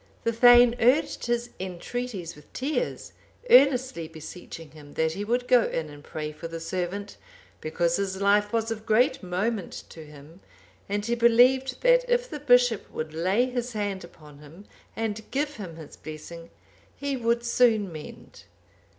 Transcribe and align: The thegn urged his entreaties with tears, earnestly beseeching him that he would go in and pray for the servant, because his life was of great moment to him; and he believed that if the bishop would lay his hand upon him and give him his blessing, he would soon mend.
The 0.23 0.31
thegn 0.31 0.73
urged 0.81 1.27
his 1.27 1.51
entreaties 1.59 2.35
with 2.35 2.51
tears, 2.53 3.13
earnestly 3.51 4.07
beseeching 4.07 4.71
him 4.71 4.95
that 4.95 5.11
he 5.11 5.23
would 5.23 5.47
go 5.47 5.65
in 5.67 5.89
and 5.91 6.03
pray 6.03 6.31
for 6.31 6.47
the 6.47 6.59
servant, 6.59 7.17
because 7.59 7.97
his 7.97 8.19
life 8.19 8.51
was 8.51 8.71
of 8.71 8.87
great 8.87 9.21
moment 9.21 9.83
to 9.89 10.03
him; 10.03 10.39
and 10.89 11.05
he 11.05 11.13
believed 11.13 11.81
that 11.81 12.03
if 12.09 12.27
the 12.27 12.39
bishop 12.39 12.89
would 12.89 13.13
lay 13.13 13.47
his 13.47 13.73
hand 13.73 14.03
upon 14.03 14.39
him 14.39 14.65
and 14.95 15.29
give 15.29 15.57
him 15.57 15.75
his 15.75 15.97
blessing, 15.97 16.49
he 16.95 17.15
would 17.15 17.45
soon 17.45 17.91
mend. 17.91 18.45